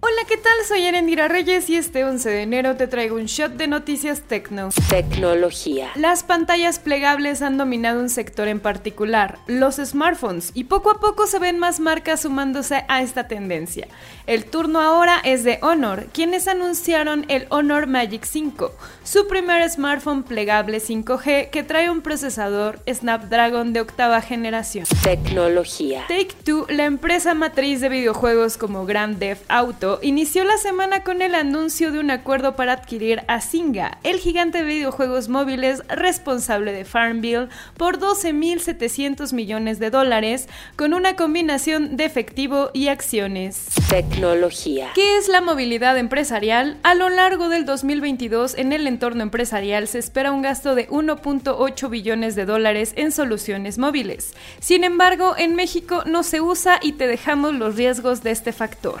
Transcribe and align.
Hola, 0.00 0.28
¿qué 0.28 0.36
tal? 0.36 0.52
Soy 0.68 0.84
Erendira 0.84 1.26
Reyes 1.26 1.68
y 1.68 1.74
este 1.74 2.04
11 2.04 2.30
de 2.30 2.42
enero 2.42 2.76
te 2.76 2.86
traigo 2.86 3.16
un 3.16 3.24
shot 3.24 3.54
de 3.54 3.66
noticias 3.66 4.22
tecno. 4.22 4.68
Tecnología. 4.88 5.90
Las 5.96 6.22
pantallas 6.22 6.78
plegables 6.78 7.42
han 7.42 7.58
dominado 7.58 7.98
un 7.98 8.08
sector 8.08 8.46
en 8.46 8.60
particular, 8.60 9.40
los 9.48 9.74
smartphones, 9.76 10.52
y 10.54 10.64
poco 10.64 10.92
a 10.92 11.00
poco 11.00 11.26
se 11.26 11.40
ven 11.40 11.58
más 11.58 11.80
marcas 11.80 12.20
sumándose 12.20 12.84
a 12.86 13.02
esta 13.02 13.26
tendencia. 13.26 13.88
El 14.28 14.44
turno 14.44 14.80
ahora 14.80 15.20
es 15.24 15.42
de 15.42 15.58
Honor, 15.62 16.06
quienes 16.12 16.46
anunciaron 16.46 17.24
el 17.26 17.46
Honor 17.48 17.88
Magic 17.88 18.22
5, 18.24 18.72
su 19.02 19.26
primer 19.26 19.68
smartphone 19.68 20.22
plegable 20.22 20.78
5G 20.78 21.50
que 21.50 21.64
trae 21.64 21.90
un 21.90 22.02
procesador 22.02 22.78
Snapdragon 22.88 23.72
de 23.72 23.80
octava 23.80 24.20
generación. 24.20 24.86
Tecnología. 25.02 26.04
Take 26.06 26.36
Two, 26.44 26.66
la 26.68 26.84
empresa 26.84 27.34
matriz 27.34 27.80
de 27.80 27.88
videojuegos 27.88 28.56
como 28.56 28.86
Grand 28.86 29.18
Theft 29.18 29.42
Auto, 29.48 29.87
inició 30.02 30.44
la 30.44 30.58
semana 30.58 31.02
con 31.02 31.22
el 31.22 31.34
anuncio 31.34 31.90
de 31.92 31.98
un 31.98 32.10
acuerdo 32.10 32.56
para 32.56 32.72
adquirir 32.72 33.22
a 33.28 33.40
Zynga, 33.40 33.98
el 34.02 34.18
gigante 34.18 34.58
de 34.58 34.64
videojuegos 34.64 35.28
móviles 35.28 35.82
responsable 35.88 36.72
de 36.72 36.84
Farmville, 36.84 37.48
por 37.76 37.98
12.700 37.98 39.32
millones 39.32 39.78
de 39.78 39.90
dólares, 39.90 40.48
con 40.76 40.94
una 40.94 41.16
combinación 41.16 41.96
de 41.96 42.04
efectivo 42.04 42.70
y 42.72 42.88
acciones. 42.88 43.66
Tecnología. 43.88 44.90
¿Qué 44.94 45.16
es 45.16 45.28
la 45.28 45.40
movilidad 45.40 45.96
empresarial? 45.96 46.76
A 46.82 46.94
lo 46.94 47.08
largo 47.08 47.48
del 47.48 47.64
2022, 47.64 48.56
en 48.58 48.72
el 48.72 48.86
entorno 48.86 49.22
empresarial 49.22 49.88
se 49.88 49.98
espera 49.98 50.32
un 50.32 50.42
gasto 50.42 50.74
de 50.74 50.88
1.8 50.88 51.90
billones 51.90 52.34
de 52.34 52.44
dólares 52.44 52.92
en 52.96 53.12
soluciones 53.12 53.78
móviles. 53.78 54.34
Sin 54.60 54.84
embargo, 54.84 55.34
en 55.38 55.54
México 55.54 56.02
no 56.06 56.22
se 56.22 56.40
usa 56.40 56.78
y 56.82 56.92
te 56.92 57.06
dejamos 57.06 57.54
los 57.54 57.76
riesgos 57.76 58.22
de 58.22 58.30
este 58.30 58.52
factor. 58.52 59.00